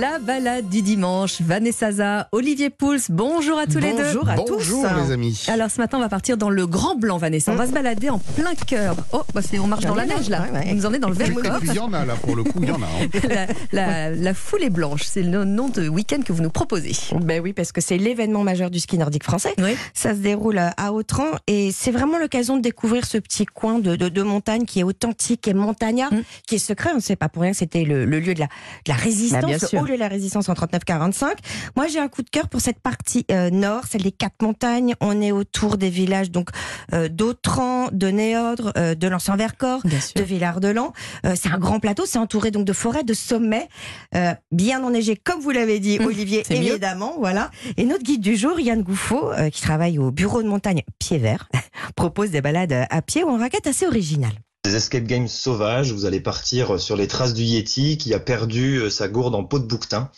[0.00, 4.02] La balade du dimanche, Vanessa Zaza, Olivier Pouls, bonjour à tous les deux.
[4.04, 5.04] Bonjour à Bonjour tous.
[5.06, 5.44] les amis.
[5.46, 7.52] Alors ce matin, on va partir dans le Grand Blanc, Vanessa.
[7.52, 8.96] On va se balader en plein cœur.
[9.12, 10.42] Oh, bah, on marche dans la neige là.
[10.50, 10.66] Ouais, ouais.
[10.70, 11.60] On nous en est dans le Vercors.
[11.62, 12.86] il y en a là pour le coup, il y en a.
[12.86, 13.08] hein.
[13.72, 16.92] La, la, la foule est blanche, c'est le nom de week-end que vous nous proposez.
[17.20, 19.54] Ben oui, parce que c'est l'événement majeur du ski nordique français.
[19.58, 19.76] Oui.
[19.92, 23.96] Ça se déroule à Autran et c'est vraiment l'occasion de découvrir ce petit coin de,
[23.96, 26.22] de, de montagne qui est authentique et montagnard, Mm.
[26.46, 26.90] qui est secret.
[26.92, 28.94] On ne sait pas pour rien que c'était le, le lieu de la, de la
[28.94, 29.83] résistance, Bah, bien sûr.
[29.92, 31.26] La résistance en 39-45.
[31.76, 34.94] Moi, j'ai un coup de cœur pour cette partie euh, nord, celle des quatre montagnes.
[35.00, 36.48] On est autour des villages donc
[36.94, 39.80] euh, d'Autran, de Néodre, euh, de l'Anse-en-Vercors.
[39.84, 40.92] Bien de Villard-de-Lans.
[41.34, 43.68] C'est un grand plateau, c'est entouré donc de forêts, de sommets,
[44.52, 46.56] bien enneigés, comme vous l'avez dit, Mmh, Olivier, mieux.
[46.56, 47.14] évidemment.
[47.18, 47.50] Voilà.
[47.76, 51.48] Et notre guide du jour, Yann Gouffot, qui travaille au bureau de montagne Pied Vert,
[51.96, 54.32] propose des balades à pied ou en raquette assez originales.
[54.64, 58.78] Des escape games sauvages, vous allez partir sur les traces du Yeti qui a perdu
[58.78, 60.10] euh, sa gourde en peau de bouquetin.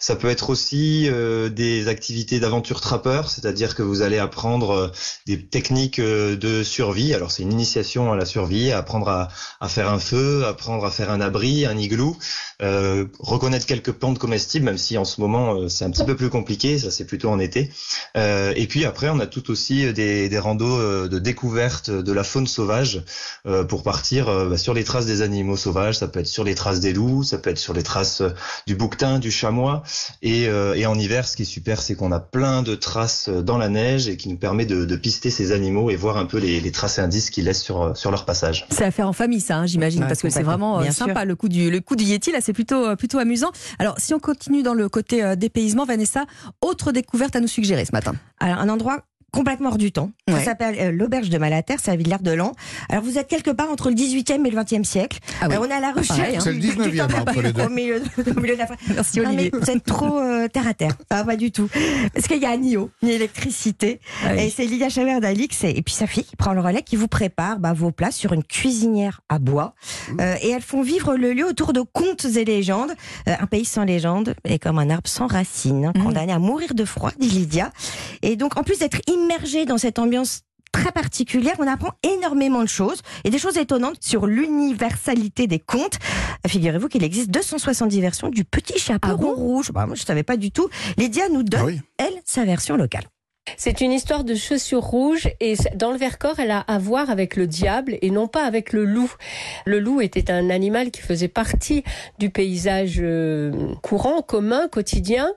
[0.00, 4.88] Ça peut être aussi euh, des activités d'aventure trappeur, c'est-à-dire que vous allez apprendre euh,
[5.26, 7.14] des techniques euh, de survie.
[7.14, 11.12] Alors c'est une initiation à la survie, apprendre à, faire un feu, apprendre à faire
[11.12, 12.16] un abri, un igloo,
[12.62, 16.16] euh, reconnaître quelques plantes comestibles, même si en ce moment euh, c'est un petit peu
[16.16, 17.70] plus compliqué, ça c'est plutôt en été.
[18.16, 22.12] Euh, et puis après on a tout aussi des, des randos euh, de découverte de
[22.12, 23.04] la faune sauvage
[23.46, 25.98] euh, pour partir euh, bah, sur les traces des animaux sauvages.
[25.98, 28.30] Ça peut être sur les traces des loups, ça peut être sur les traces euh,
[28.66, 29.84] du bouquetin, du chamois.
[30.22, 33.28] Et, euh, et en hiver, ce qui est super, c'est qu'on a plein de traces
[33.28, 36.26] dans la neige et qui nous permet de, de pister ces animaux et voir un
[36.26, 38.66] peu les, les traces et indices qu'ils laissent sur, sur leur passage.
[38.70, 40.92] C'est à faire en famille, ça, hein, j'imagine, Ouais, parce que c'est vraiment euh, Bien
[40.92, 42.32] sympa le coup du le coup du Yeti.
[42.32, 43.50] Là, c'est plutôt euh, plutôt amusant.
[43.78, 46.24] Alors, si on continue dans le côté euh, dépaysement, Vanessa,
[46.60, 48.14] autre découverte à nous suggérer ce matin?
[48.40, 49.02] Alors, un endroit
[49.34, 50.10] complètement hors du temps.
[50.28, 50.38] Ouais.
[50.38, 52.52] Ça s'appelle euh, l'auberge de Malater, c'est à Villard-de-Lans.
[52.88, 55.18] Alors, vous êtes quelque part entre le 18e et le 20e siècle.
[55.40, 55.54] Ah oui.
[55.56, 56.34] Euh, on est à la pareil, recherche.
[56.36, 56.40] hein.
[56.42, 57.62] C'est le du- du 19e temps entre perdu les deux.
[57.62, 58.02] Au milieu,
[58.36, 59.50] au milieu de la Merci Non, Olivier.
[59.52, 60.96] mais vous êtes trop euh, terre à terre.
[61.10, 61.68] Ah, pas du tout.
[62.14, 64.00] Parce qu'il y a ni eau, ni électricité.
[64.24, 64.42] Ah oui.
[64.44, 67.58] Et c'est Lydia Chavert-Dalix et puis sa fille qui prend le relais, qui vous prépare
[67.58, 69.74] bah, vos plats sur une cuisinière à bois.
[70.20, 72.92] Euh, et elles font vivre le lieu autour de contes et légendes.
[73.28, 76.74] Euh, un pays sans légende est comme un arbre sans racines, hein, condamné à mourir
[76.74, 77.70] de froid, dit Lydia.
[78.22, 80.42] Et donc, en plus d'être immergé dans cette ambiance
[80.72, 85.98] très particulière, on apprend énormément de choses et des choses étonnantes sur l'universalité des contes.
[86.46, 89.34] Figurez-vous qu'il existe 270 versions du Petit Chapeau Ah bon?
[89.34, 89.70] Rouge.
[89.72, 90.68] Bah, moi, je savais pas du tout.
[90.98, 91.80] Lydia nous donne, Ah oui.
[91.98, 93.04] elle, sa version locale.
[93.58, 97.36] C'est une histoire de chaussures rouges et dans le Vercors, elle a à voir avec
[97.36, 99.12] le diable et non pas avec le loup.
[99.66, 101.84] Le loup était un animal qui faisait partie
[102.18, 105.30] du paysage euh, courant, commun, quotidien.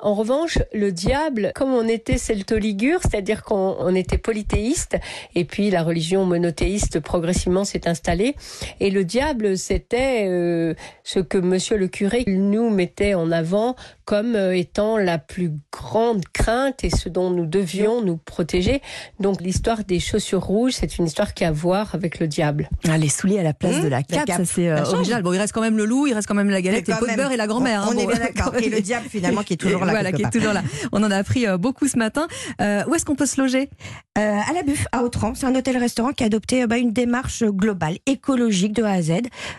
[0.00, 4.98] En revanche, le diable, comme on était celto-ligure, c'est-à-dire qu'on on était polythéiste,
[5.34, 8.36] et puis la religion monothéiste progressivement s'est installée,
[8.80, 10.74] et le diable, c'était euh,
[11.04, 16.24] ce que Monsieur le curé nous mettait en avant comme euh, étant la plus grande
[16.32, 18.82] crainte et ce dont nous devions nous protéger.
[19.20, 22.68] Donc l'histoire des chaussures rouges, c'est une histoire qui a à voir avec le diable.
[22.88, 24.36] Ah, les souliers à la place Mmh, de la cape, cape.
[24.38, 25.22] ça c'est euh, original.
[25.22, 27.06] Bon, il reste quand même le loup, il reste quand même la galette, quand pots
[27.06, 27.84] de beurre et la grand-mère.
[27.86, 27.94] On, hein.
[27.96, 28.54] on est bien d'accord.
[28.56, 29.92] Et le diable, finalement, qui est toujours là.
[29.96, 30.62] Voilà, qui est toujours là.
[30.92, 32.26] On en a appris euh, beaucoup ce matin.
[32.60, 33.70] Euh, où est-ce qu'on peut se loger?
[34.16, 35.34] Euh, à la Buff, à Autran.
[35.34, 39.02] C'est un hôtel-restaurant qui a adopté euh, bah, une démarche globale, écologique de A à
[39.02, 39.10] Z.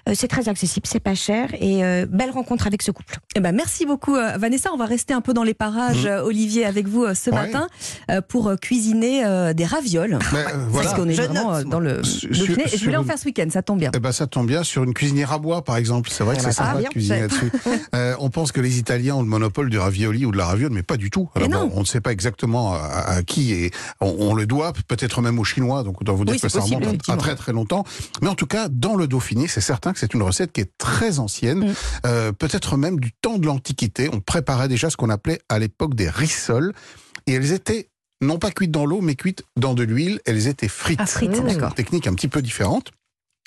[0.08, 3.18] Euh, c'est très accessible, c'est pas cher et euh, belle rencontre avec ce couple.
[3.36, 4.70] Eh ben, merci beaucoup euh, Vanessa.
[4.74, 7.36] On va rester un peu dans les parages, euh, Olivier, avec vous euh, ce Ouais.
[7.36, 7.68] matin
[8.10, 10.18] euh, pour euh, cuisiner euh, des ravioles.
[10.34, 10.90] Mais, euh, voilà.
[10.90, 11.66] Parce qu'on est Je vraiment note.
[11.66, 12.64] euh, dans le, Sur- le dîner.
[12.66, 13.92] Et Je sur voulais en faire ce week-end, ça tombe bien.
[13.96, 16.10] Eh ben, ça tombe bien sur une cuisinière à bois, par exemple.
[16.12, 17.52] C'est vrai que c'est Ah, sympa bien, de cuisiner là-dessus.
[17.96, 20.72] Euh, on pense que les Italiens ont le monopole du ravioli ou de la raviole,
[20.72, 21.30] mais pas du tout.
[21.36, 22.80] Alors, bon, on ne sait pas exactement à,
[23.18, 25.84] à qui et on, on le doit, peut-être même aux Chinois.
[25.84, 27.84] Donc, on doit vous dire Oui, que ça possible, remonte à- très très longtemps.
[28.22, 30.72] Mais en tout cas, dans le Dauphiné, c'est certain que c'est une recette qui est
[30.78, 31.74] très ancienne, Mm.
[32.06, 34.10] euh, peut-être même du temps de l'Antiquité.
[34.14, 36.74] On préparait déjà ce qu'on appelait à l'époque des rissoles,
[37.28, 37.90] et elles étaient
[38.22, 40.20] non pas cuites dans l'eau, mais cuites dans de l'huile.
[40.26, 41.00] Elles étaient frites.
[41.02, 41.48] Ah, frites, Mmh.
[41.48, 41.76] d'accord.
[41.76, 42.92] Technique un petit peu différente.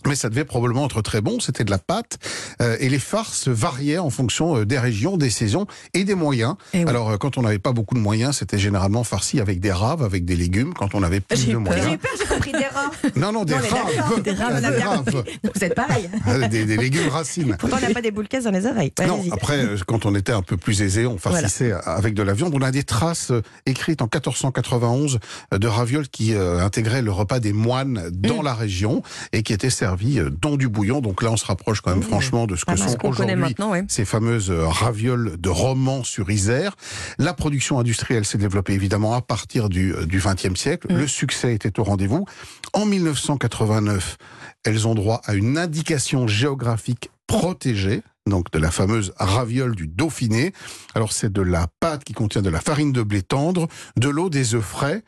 [0.06, 2.18] Mais ça devait probablement être très bon, c'était de la pâte,
[2.62, 6.54] euh, et les farces variaient en fonction euh, des régions, des saisons et des moyens.
[6.72, 6.88] Eh oui.
[6.88, 10.02] Alors euh, quand on n'avait pas beaucoup de moyens, c'était généralement farci avec des raves,
[10.02, 11.72] avec des légumes, quand on avait plus J'ai de eu peur.
[11.74, 11.94] J'ai moyens.
[11.94, 12.90] eu peur, j'ai compris des rats.
[13.16, 15.24] Non, non, des Non, raves, Des raves, des raves.
[15.54, 16.08] Vous êtes pareil.
[16.50, 17.56] Des, des légumes racines.
[17.58, 18.92] Pourtant, on n'a pas des boules dans les oreilles.
[19.06, 22.54] Non, après, quand on était un peu plus aisé, on farcissait avec de la viande.
[22.54, 23.32] On a des traces
[23.66, 25.18] écrites en 1491
[25.52, 28.44] euh, de ravioles qui euh, intégraient le repas des moines dans Mm.
[28.44, 29.02] la région
[29.32, 31.00] et qui étaient servis euh, dans du bouillon.
[31.00, 32.02] Donc là, on se rapproche quand même Mmh.
[32.02, 33.84] franchement de ce que sont aujourd'hui ouais.
[33.88, 36.76] ces fameuses euh, ravioles de Romans sur Isère.
[37.18, 40.92] La production industrielle s'est développée évidemment à partir du euh, XXe siècle.
[40.92, 40.96] Mm.
[40.96, 42.24] Le succès était au rendez-vous.
[42.72, 44.16] En 1989,
[44.64, 48.02] elles ont droit à une indication géographique protégée.
[48.26, 50.52] donc de la fameuse raviole du Dauphiné.
[50.94, 54.30] Alors c'est de la pâte qui contient de la farine de blé tendre, de l'eau,
[54.30, 55.02] des œufs frais,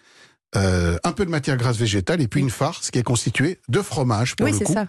[0.57, 3.81] euh, un peu de matière grasse végétale et puis une farce qui est constituée de
[3.83, 4.73] fromage pour Oui, le coup.
[4.73, 4.87] ça.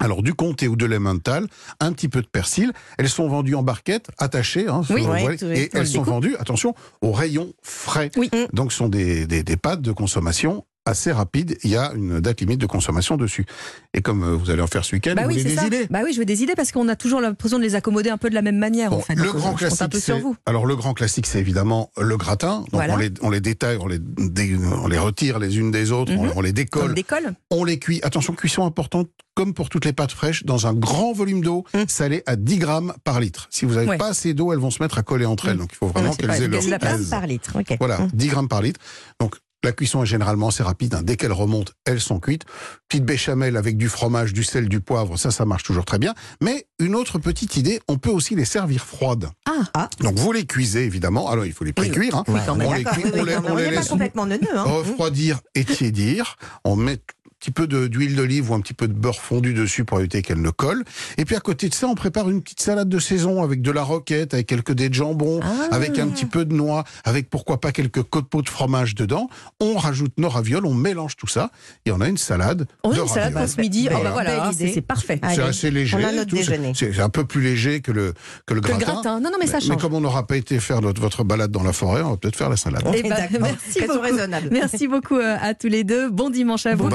[0.00, 1.46] Alors du comté ou de l'emmental,
[1.78, 2.72] un petit peu de persil.
[2.98, 7.12] Elles sont vendues en barquettes, attachées, hein, Oui, ouais, et elles sont vendues, attention, au
[7.12, 8.10] rayon frais.
[8.16, 8.30] Oui.
[8.54, 11.56] Donc ce sont des, des, des pâtes de consommation assez rapides.
[11.62, 13.46] Il y a une date limite de consommation dessus.
[13.94, 15.66] Et comme euh, vous allez en faire ce week-end, Bah vous oui, voulez des ça.
[15.66, 18.10] idées Bah oui, je veux des idées parce qu'on a toujours l'impression de les accommoder
[18.10, 18.90] un peu de la même manière.
[18.90, 19.14] Bon, en fait.
[19.14, 20.14] le Donc, grand un classique, c'est
[20.46, 22.58] alors le grand classique, c'est évidemment le gratin.
[22.60, 22.94] Donc Voilà.
[22.94, 26.12] on les on les détaille, on les dé- on les retire les unes des autres,
[26.16, 26.32] on- Mhm.
[26.36, 27.34] on, les décolle, des cols.
[27.50, 28.00] on les cuit.
[28.02, 31.84] Attention, cuisson importante, comme pour toutes les pâtes fraîches, dans un grand volume d'eau, Mhm.
[31.88, 33.46] salée à 10 grammes par litre.
[33.50, 33.98] Si vous n'avez Ouais.
[33.98, 35.54] pas assez d'eau, elles vont se mettre à coller entre elles.
[35.54, 35.60] Mhm.
[35.60, 36.68] Donc il faut vraiment qu'elles aient leur efficace.
[36.70, 37.08] La place aise.
[37.10, 37.58] par litre.
[37.60, 37.76] ok.
[37.78, 38.10] Voilà, Hum.
[38.12, 38.80] 10 grammes par litre.
[39.20, 40.94] Donc la cuisson est généralement assez rapide.
[40.94, 41.02] hein.
[41.02, 42.44] Dès qu'elles remontent, elles sont cuites.
[42.88, 46.14] Petite béchamel avec du fromage, du sel, du poivre, ça, ça marche toujours très bien.
[46.42, 49.30] Mais une autre petite idée, on peut aussi les servir froides.
[49.74, 51.28] Ah, Donc vous les cuisez évidemment.
[51.30, 52.16] Alors il faut les pré-cuire.
[52.16, 52.24] hein.
[52.28, 52.40] Oui.
[52.48, 54.38] On les cuit, on les- on les laisse neuneux.
[54.56, 54.62] Hein.
[54.64, 56.36] refroidir et tiédir.
[56.64, 56.98] On met
[57.42, 60.40] petit peu d'huile d'olive ou un petit peu de beurre fondu dessus pour éviter qu'elle
[60.40, 60.84] ne colle.
[61.18, 63.70] Et puis à côté de ça, on prépare une petite salade de saison avec de
[63.72, 65.74] la roquette, avec quelques dés de jambon, Ah.
[65.74, 69.28] avec un petit peu de noix, avec pourquoi pas quelques copeaux de fromage dedans.
[69.60, 71.50] On rajoute nos ravioles, on mélange tout ça
[71.84, 73.88] et on a une salade on a une salade pour ce midi.
[73.90, 75.20] Oh, bah voilà, c'est parfait.
[75.34, 75.96] C'est assez léger.
[76.00, 76.72] on a notre déjeuner.
[76.76, 78.14] C'est un peu plus léger que le,
[78.46, 79.18] que le Que le gratin.
[79.20, 79.82] Non, non, mais ça Mais change.
[79.82, 82.36] comme on n'aura pas été faire notre- votre balade dans la forêt, on va peut-être
[82.36, 82.84] faire la salade.
[82.94, 84.06] Eh ben, merci beaucoup.
[84.52, 86.08] Merci beaucoup euh, à tous les deux.
[86.08, 86.88] Bon dimanche à vous.